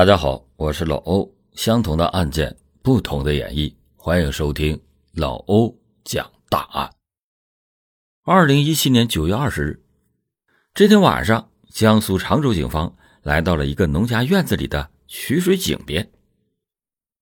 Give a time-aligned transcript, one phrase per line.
[0.00, 1.30] 大家好，我是老欧。
[1.52, 4.80] 相同的案件，不同的演绎，欢迎收听
[5.12, 6.90] 老欧讲大案。
[8.24, 9.84] 二零一七年九月二十日，
[10.72, 16.10] 这天晚上，江苏常州警方来到了一个农家院子里的取水井边。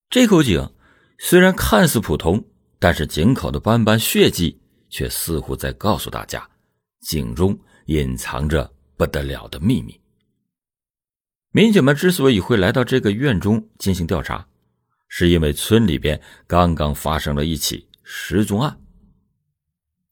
[0.09, 0.73] 这口井
[1.19, 2.41] 虽然看似普通，
[2.79, 4.57] 但是井口的斑斑血迹
[4.89, 6.49] 却似乎在告诉大家，
[7.01, 10.01] 井中隐藏着不得了的秘密。
[11.51, 14.47] 民警们之所以会来到这个院中进行调查，
[15.09, 18.79] 是因为村里边刚刚发生了一起失踪案。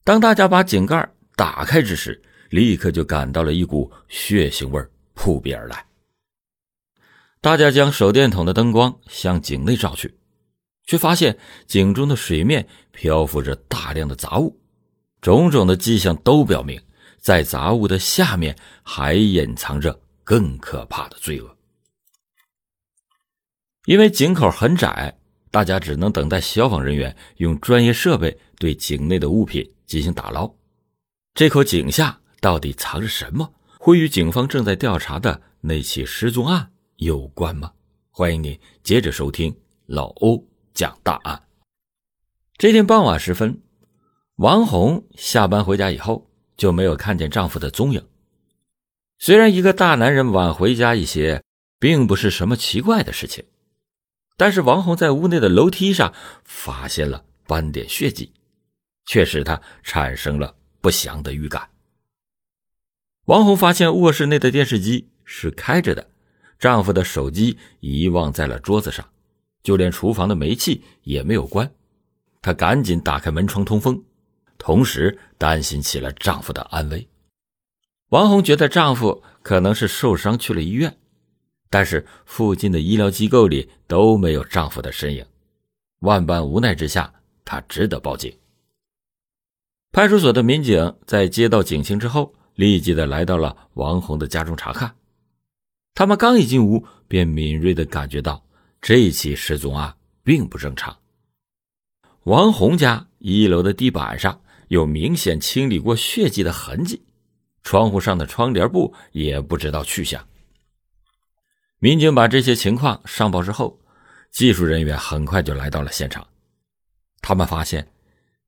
[0.03, 5.85] 当大家把井盖打开之时，立刻就感到了一股血腥味扑鼻而来。
[7.39, 10.17] 大家将手电筒的灯光向井内照去，
[10.85, 14.59] 却发现井中的水面漂浮着大量的杂物，
[15.21, 16.81] 种种的迹象都表明，
[17.19, 19.97] 在杂物的下面还隐藏着。
[20.27, 21.55] 更可怕的罪恶，
[23.85, 25.17] 因为井口很窄，
[25.49, 30.53] 大家只能等待消防人员用专业设备对井内的物品进行打捞。
[31.33, 33.53] 这口井下到底藏着什么？
[33.79, 37.71] 会与警方正在调查的那起失踪案有关吗？
[38.11, 41.41] 欢迎你接着收听老欧讲大案。
[42.57, 43.61] 这天傍晚时分，
[44.35, 48.05] 王红下班回家以后就没有看见丈夫的踪影。
[49.19, 51.43] 虽然一个大男人晚回家一些，
[51.79, 53.43] 并不是什么奇怪的事情，
[54.37, 58.31] 但是王红在屋内的楼梯上发现了斑点血迹，
[59.05, 61.69] 却使她产生了不祥的预感。
[63.25, 66.09] 王红发现卧室内的电视机是开着的，
[66.59, 69.09] 丈夫的手机遗忘在了桌子上，
[69.63, 71.69] 就连厨房的煤气也没有关。
[72.41, 74.01] 她赶紧打开门窗通风，
[74.57, 77.05] 同时担心起了丈夫的安危。
[78.09, 80.97] 王红觉得丈夫可能是受伤去了医院，
[81.69, 85.25] 但是附近的医疗机构里都没有丈夫的身影。
[85.99, 87.13] 万般无奈之下，
[87.43, 88.33] 她只得报警。
[89.91, 94.95] 派出所的民警在接到警情之后，立即的来到了王红的家中查看。
[95.93, 98.45] 他们刚一进屋，便敏锐的感觉到
[98.79, 100.95] 这起失踪案并不正常。
[102.23, 107.01] 王红家一楼的地板上有明显清理过血迹的痕迹。
[107.67, 110.25] 窗户上的窗帘布也不知道去向。
[111.79, 113.77] 民警把这些情况上报之后，
[114.31, 116.25] 技术人员很快就来到了现场。
[117.19, 117.85] 他们发现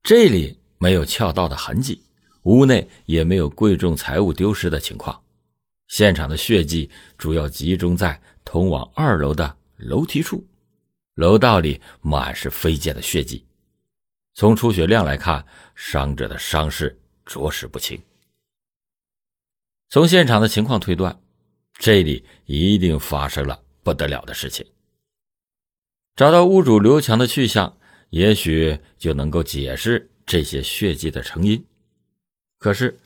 [0.02, 2.02] 这里没有撬盗的痕迹，
[2.44, 5.22] 屋内也没有贵重财物丢失的情况。
[5.90, 10.41] 现场的血迹主要集中在通往二楼的楼梯处，
[11.16, 13.46] 楼道里满是飞溅的血迹。
[14.34, 18.01] 从出血量来看，伤者的伤势着实不轻。
[19.91, 21.19] 从现场的情况推断，
[21.73, 24.63] 这里一定发生了不得了的事情。
[26.16, 27.75] 找到屋主刘强的去向，
[28.11, 31.66] 也许就能够解释这些血迹的成因。
[32.59, 33.00] 可是，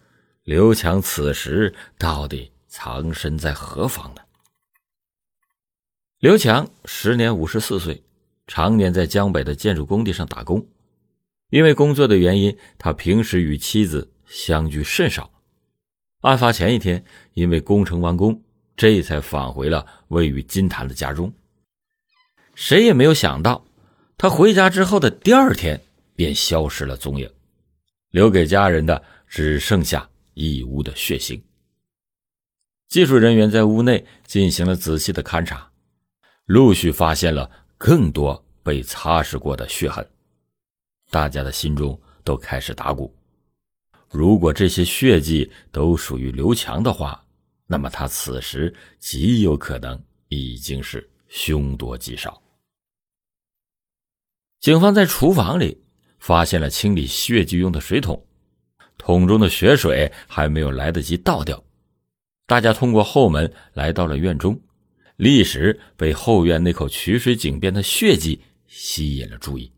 [0.43, 4.21] 刘强此时到底藏身在何方呢？
[6.19, 8.03] 刘强时年五十四岁，
[8.45, 10.67] 常年在江北的建筑工地上打工。
[11.49, 15.31] 因为工作的原因，他平时与妻子相聚甚少。
[16.23, 17.03] 案发前一天，
[17.33, 18.41] 因为工程完工，
[18.77, 21.31] 这才返回了位于金坛的家中。
[22.55, 23.65] 谁也没有想到，
[24.17, 25.79] 他回家之后的第二天
[26.15, 27.29] 便消失了踪影，
[28.11, 31.41] 留给家人的只剩下一屋的血腥。
[32.87, 35.69] 技术人员在屋内进行了仔细的勘查，
[36.45, 40.07] 陆续发现了更多被擦拭过的血痕，
[41.09, 43.13] 大家的心中都开始打鼓。
[44.13, 47.25] 如果这些血迹都属于刘强的话，
[47.65, 52.39] 那么他此时极有可能已经是凶多吉少。
[54.59, 55.83] 警方在厨房里
[56.19, 58.23] 发现了清理血迹用的水桶，
[58.99, 61.61] 桶中的血水还没有来得及倒掉，
[62.45, 64.61] 大家通过后门来到了院中，
[65.15, 69.73] 立时被后院那口取水井边的血迹吸引了注意，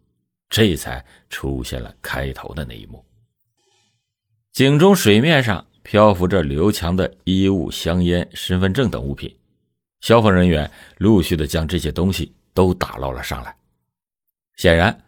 [0.49, 3.01] 这才出现了开头的那一幕。
[4.55, 9.35] 井中水面上漂浮着刘强的衣物、香烟、身份证等物品，
[9.99, 13.53] 消防人员陆续的将这些东西都打捞了上来。
[14.55, 15.03] 显然，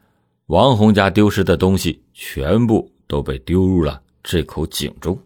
[0.47, 5.17] 王红家丢失的东西全部都被丢入了这口井中。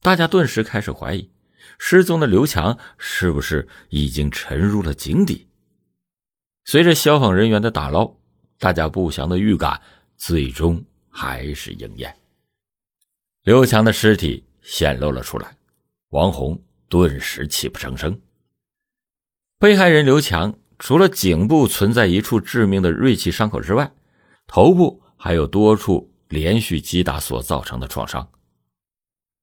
[0.00, 1.28] 大家顿时开始怀疑，
[1.78, 5.46] 失踪的刘强是不是已经沉入了井底？
[6.64, 8.14] 随着消防人员的打捞，
[8.58, 9.78] 大家不祥的预感
[10.16, 12.16] 最终还是应验。
[13.44, 15.54] 刘强的尸体显露了出来，
[16.08, 16.58] 王红
[16.88, 18.18] 顿时泣不成声。
[19.58, 23.92] 被害人刘强除了颈部存在一处致命的锐器伤口之外，
[24.46, 28.26] 头部还有多处连续击打所造成的创伤。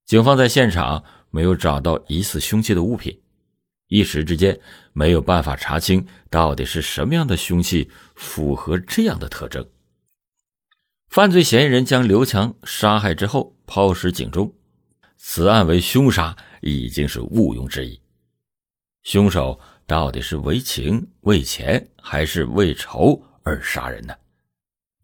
[0.04, 3.16] 警方在现场没有找到疑似凶器的物品，
[3.86, 4.58] 一时之间
[4.92, 9.64] 没有办法查清到底是什么样的凶器符合这样的特征。
[11.12, 14.50] 犯罪嫌疑人将刘强杀害之后抛尸井中，
[15.18, 18.00] 此案为凶杀已经是毋庸置疑。
[19.02, 24.14] 凶手到底是为情、为钱还是为仇而杀人呢？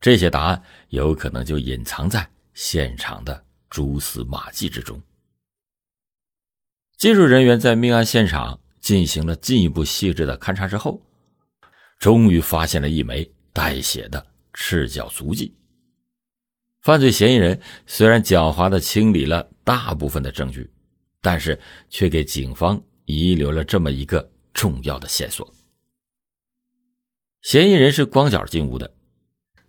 [0.01, 4.99] 这些答案有可能就隐藏在现场的蛛丝马迹之中。
[6.97, 11.03] 技术人员在命案现场进行了进一步细致的勘查之后，
[11.99, 15.55] 终于发现了一枚带血的赤脚足迹。
[16.89, 20.71] 犯罪嫌疑人虽然狡猾的清理了大部分的证据，
[21.21, 25.53] 但是却给警方遗留了这么一个重要的线索：
[27.43, 28.91] 嫌疑人是光脚进屋的。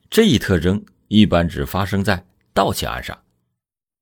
[0.09, 3.21] 这一特征一般只发生在盗窃案上。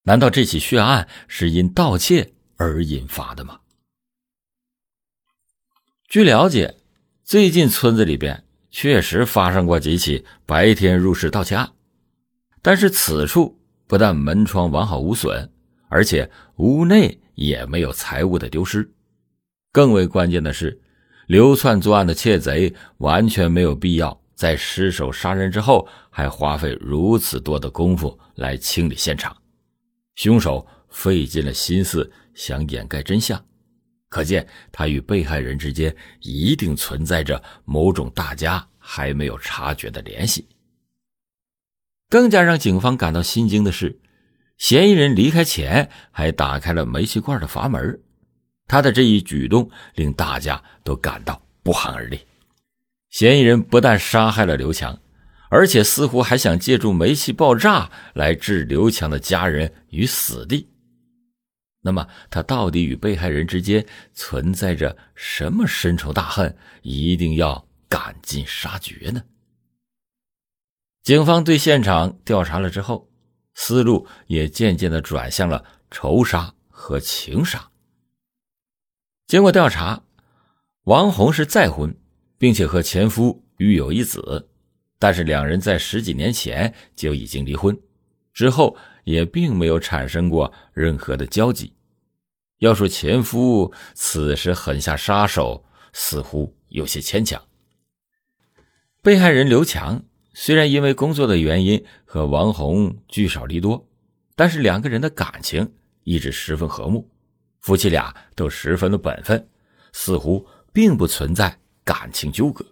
[0.04, 3.62] 难道这起血案是因盗窃而引发的吗？
[6.08, 6.75] 据了解，
[7.24, 11.74] 最近村子里边确实发生过几起白天入室盗窃案。
[12.68, 15.50] 但是此处不但门窗完好无损，
[15.88, 18.92] 而且屋内也没有财物的丢失。
[19.72, 20.78] 更为关键的是，
[21.28, 29.34] 流窜作案的窃贼完全没有必要在失手杀人之后还花费如此多的功夫来清理现场。
[30.16, 33.42] 凶手费尽了心思想掩盖真相，
[34.10, 40.46] 可见他与被害人之间一定存在着某种大家还没有察觉的联系。
[42.09, 44.00] 更加让警方感到心惊的是，
[44.57, 48.00] 嫌疑人离开前还打开了煤气罐的阀门。
[48.68, 52.19] 他的这一举动令大家都感到不寒而栗。
[53.09, 55.00] 嫌疑人不但杀害了刘强，
[55.50, 60.69] 而且似乎还想借助煤气爆炸来置刘强的家人于死地。
[61.81, 69.21] 那么，他到底与被害人之间存在着什么深仇大恨，一定要赶尽杀绝呢？
[71.07, 73.09] 警方对现场调查了之后，
[73.54, 77.71] 思路也渐渐的转向了仇杀和情杀。
[79.25, 80.04] 经过调查，
[80.83, 81.98] 王红是再婚，
[82.38, 84.50] 并且和前夫育有一子，
[85.00, 87.80] 但是两人在十几年前就已经离婚，
[88.33, 88.75] 之后
[89.06, 91.74] 也并没有产生过任何的交集。
[92.57, 95.63] 要说前夫此时狠下杀手，
[95.94, 97.42] 似乎有些牵强。
[99.01, 100.04] 被害人刘强。
[100.39, 103.84] 虽然因为工作的原因和王红聚少离多，
[104.36, 105.68] 但是两个人的感情
[106.04, 107.10] 一直十分和睦，
[107.60, 109.50] 夫妻俩都十分的本分，
[109.94, 112.63] 似乎并不存在感情纠葛。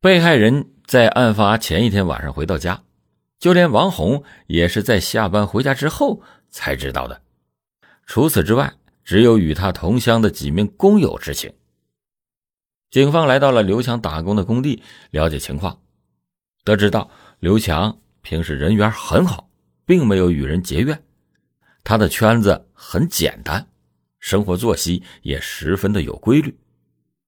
[0.00, 2.84] 被害人在案发前一天晚上回到家，
[3.40, 7.20] 就连王红也是在下班回家之后才知道的。
[8.06, 8.72] 除此之外，
[9.02, 11.52] 只有与他同乡的几名工友知情。
[12.92, 15.80] 警方来到了刘强打工的工地，了解情况。
[16.64, 19.50] 得知到刘强平时人缘很好，
[19.84, 21.04] 并没有与人结怨，
[21.84, 23.68] 他的圈子很简单，
[24.18, 26.58] 生活作息也十分的有规律，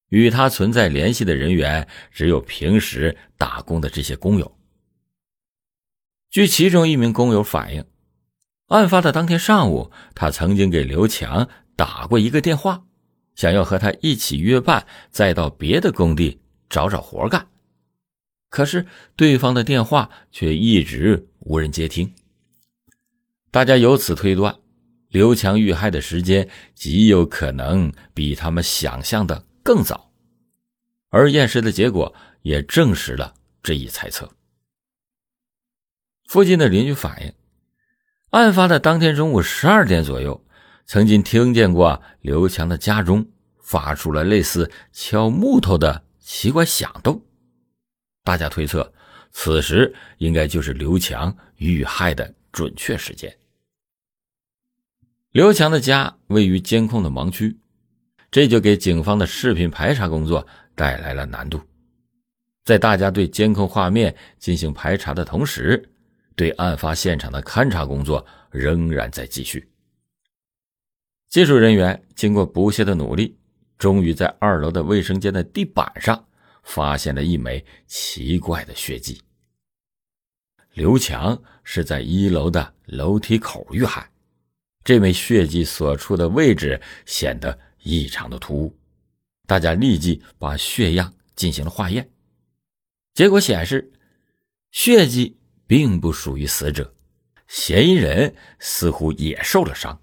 [0.09, 4.57] 与他存在联系的人员只有平时打工的这些工友。
[6.31, 7.85] 据其中一名工友反映，
[8.69, 11.47] 案发的当天上午，他曾经给刘强
[11.77, 12.85] 打过一个电话，
[13.35, 17.47] 想要和他一起约伴，再到别的工地找找活干。
[18.57, 18.87] 可是
[19.17, 22.15] 对方的电话却一直无人接听。
[23.51, 24.57] 大家由此推断，
[25.11, 30.11] 刘强遇害的时间极有可能比他们想象的更早，
[31.11, 34.27] 而验尸的结果也证实了这一猜测。
[36.27, 37.35] 附近的邻居反映，
[38.31, 40.43] 案发的当天中午十二点左右，
[40.87, 43.29] 曾经听见过刘强的家中
[43.61, 47.26] 发出了类似敲木头的奇怪响动。
[48.27, 48.93] 大家推测，
[49.31, 53.33] 此时应该就是刘强遇害的准确时间。
[55.31, 57.57] 刘强的家位于监控的盲区，
[58.29, 61.61] 这就给警方的视频排查工作带来了难度。
[62.65, 65.89] 在大家对监控画面进行排查的同时，
[66.35, 69.71] 对案发现场的勘查工作仍然在继续。
[71.29, 73.39] 技术人员经过不懈的努力，
[73.79, 76.27] 终于在二楼的卫生间的地板上。
[76.67, 79.19] 发现了一枚奇怪的血迹。
[80.75, 84.11] 刘强是在一楼的楼梯口遇害，
[84.85, 88.79] 这枚血迹所处的位置显得异常的突兀，
[89.47, 92.11] 大家立即把血样进行了化验，
[93.15, 93.91] 结果显示，
[94.71, 96.95] 血迹并不属于死者，
[97.49, 100.03] 嫌疑人似乎也受了伤。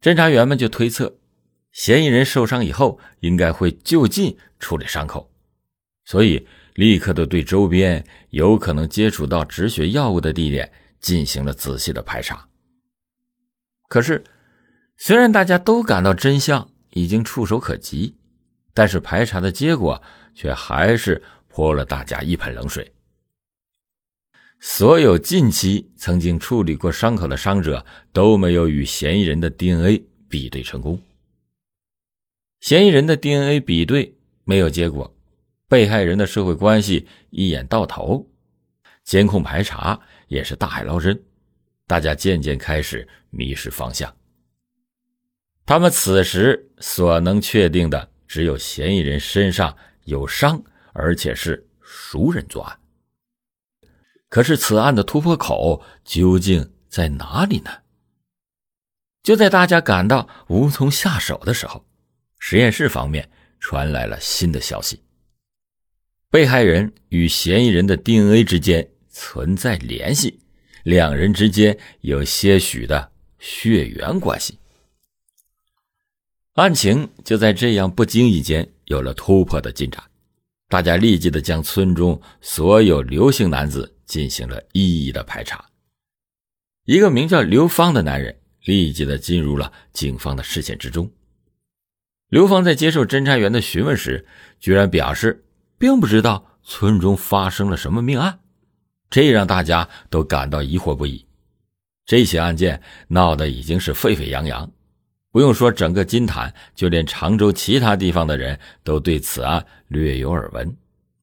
[0.00, 1.18] 侦查员们就推测，
[1.74, 5.28] 嫌疑人受伤以后应该会就近处理伤口，
[6.04, 12.48] 所以立刻的对周边有可能接触到止血药物的地点进行了仔细的排查。
[13.88, 14.22] 可是，
[14.96, 18.14] 虽然大家都感到真相已经触手可及，
[18.72, 20.00] 但是排查的结果
[20.32, 22.92] 却还是泼了大家一盆冷水。
[24.60, 31.02] 所有近期曾经处理过伤口的伤者都没有与嫌疑人的 DNA 比对成功。
[32.64, 35.14] 嫌疑人的 DNA 比对没有结果，
[35.68, 38.26] 被害人的社会关系一眼到头，
[39.04, 41.22] 监控排查也是大海捞针，
[41.86, 44.10] 大家渐渐开始迷失方向。
[45.66, 52.80] 他们此时所能确定的只有嫌疑人身上有伤，而且是熟人作案。
[54.30, 57.70] 可是，此案的突破口究竟在哪里呢？
[59.22, 61.84] 就在大家感到无从下手的时候，
[62.46, 63.26] 实验室方面
[63.58, 65.00] 传来了新的消息：
[66.28, 70.38] 被害人与嫌疑人的 DNA 之间存在联系，
[70.82, 74.58] 两人之间有些许的血缘关系。
[76.52, 80.04] 案情就在这样不经意间有了突破的进展，
[80.68, 83.90] 大家立即的将村中所有刘姓男子。
[84.04, 85.64] 进行了一一的排查，
[86.84, 91.10] 一个名叫刘芳的男人立即的进入了警方的视线之中。
[92.34, 94.26] 刘芳在接受侦查员的询问时，
[94.58, 95.44] 居然表示
[95.78, 98.40] 并不知道村中发生了什么命案，
[99.08, 101.24] 这让大家都感到疑惑不已。
[102.04, 104.68] 这起案件闹得已经是沸沸扬扬，
[105.30, 110.76] 不用说整个金坛，就连常州其他地方的人都对此案略有耳闻。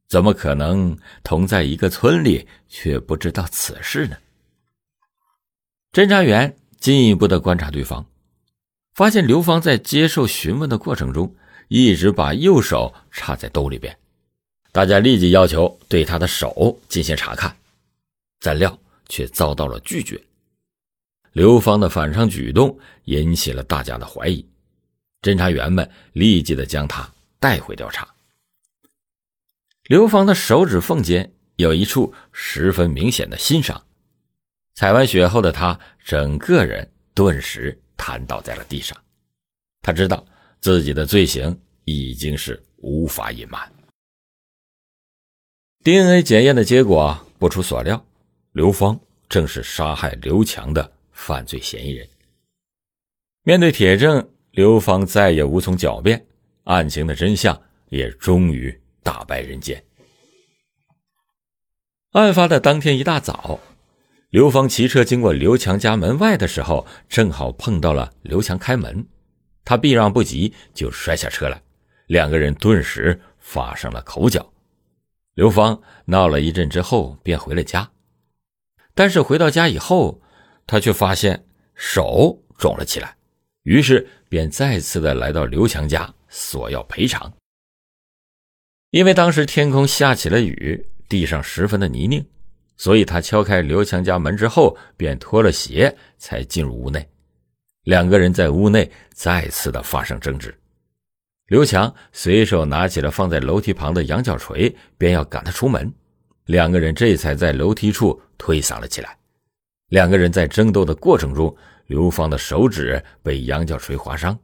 [0.07, 4.15] 怎么可能同在一个村里却不知道此事呢？
[5.91, 8.05] 侦查员进一步的观察对方，
[8.93, 11.35] 发现刘芳在接受询问的过程中，
[11.69, 13.97] 一直把右手插在兜里边。
[14.71, 17.55] 大家立即要求对他的手进行查看，
[18.39, 18.77] 怎料
[19.09, 20.21] 却遭到了拒绝。
[21.33, 24.45] 刘芳的反常举动引起了大家的怀疑，
[25.21, 28.07] 侦查员们立即的将他带回调查。
[29.85, 33.81] 刘芳的手指缝间有一处十分明显的新伤，
[34.73, 38.97] 采完血后的他整个人顿时瘫倒在了地上。
[39.83, 40.25] 他知道
[40.59, 43.71] 自己的罪行已经是无法隐瞒。
[45.83, 48.03] DNA 检验的结果不出所料，
[48.53, 52.09] 刘芳正是杀害刘强的犯罪嫌疑人。
[53.43, 56.25] 面对铁证，刘芳再也无从狡辩，
[56.63, 58.75] 案情的真相也终于。
[59.03, 59.83] 大白人间。
[62.11, 63.59] 案发的当天一大早，
[64.31, 69.05] 刘芳骑车经过刘强家门外的时候，正好碰到了刘强开门，
[69.65, 71.61] 他避让不及，就摔下车来，
[72.07, 74.53] 两个人顿时发生了口角。
[75.33, 77.91] 刘芳闹了一阵之后，便回了家，
[78.95, 80.21] 但是回到家以后，
[80.65, 81.45] 他却发现
[81.75, 83.17] 手肿了起来，
[83.63, 87.33] 于是便再次的来到刘强家索要赔偿。
[88.91, 92.25] 因为当时天空下起了雨，地上十分的泥泞，
[92.81, 97.07] 所以他敲开刘强家门之后，便脱了鞋才进入屋内。
[97.83, 100.51] 两个人在屋内再次的发生争执，
[101.45, 105.93] 刘强随手拿起了放在楼梯旁的羊角锤，便要赶他出门。
[106.45, 109.15] 两个人这才在楼梯处推搡了起来。
[109.89, 114.35] 两个人在争斗的过程中，刘芳的手指被羊角锤划伤，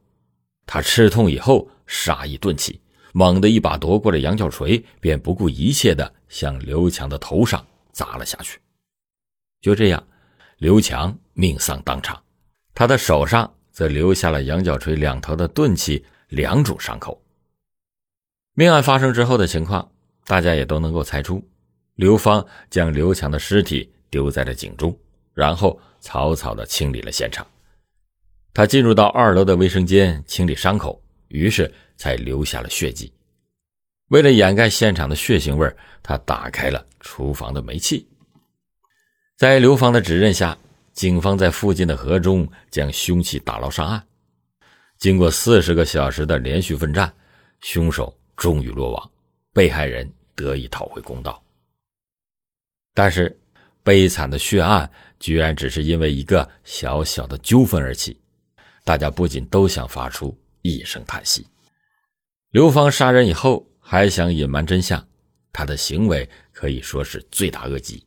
[0.68, 2.80] 他吃痛以后，杀意顿起。
[3.14, 7.66] 猛地一把夺过了羊角锤，便不顾一切的向刘强的头上
[7.98, 8.60] 砸了下去。
[9.60, 10.08] 就这样，
[10.60, 12.22] 刘强命丧当场，
[12.76, 17.20] 他的手上则留下了羊角锤两头的钝器两种伤口。
[18.54, 19.92] 命案发生之后的情况，
[20.26, 21.44] 大家也都能够猜出。
[21.96, 24.96] 刘芳将刘强的尸体丢在了井中，
[25.34, 27.46] 然后草草的清理了现场。
[28.54, 31.74] 他进入到二楼的卫生间清理伤口，于是。
[32.00, 33.12] 才留下了血迹。
[34.08, 35.72] 为了掩盖现场的血腥味
[36.02, 38.08] 他打开了厨房的煤气。
[39.36, 40.58] 在刘芳的指认下，
[40.94, 44.04] 警方在附近的河中将凶器打捞上岸。
[44.98, 47.14] 经过四十个小时的连续奋战，
[47.62, 49.12] 凶手终于落网，
[49.54, 51.40] 被害人得以讨回公道。
[52.96, 53.38] 但是，
[53.84, 58.20] 悲惨的血案居然只是因为一个小小的纠纷而起，
[58.84, 61.46] 大家不仅都想发出一声叹息。
[62.50, 65.02] 刘芳杀人以后还想隐瞒真相，
[65.54, 68.04] 他的行为可以说是罪大恶极。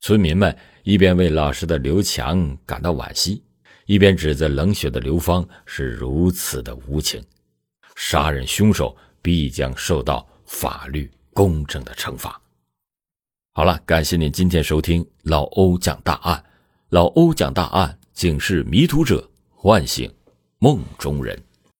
[0.00, 3.44] 村民们一边为老实的刘强感到惋惜，
[3.84, 7.22] 一边指责冷血的刘芳是如此的无情。
[7.96, 12.40] 杀人凶手必将受到法律公正的惩罚。
[13.52, 16.42] 好了，感谢您今天收听老欧讲大案。
[16.88, 20.10] 老欧讲大案，警示迷途者，唤醒
[20.60, 21.38] 梦中人。